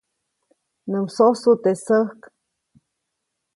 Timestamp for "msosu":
1.03-1.51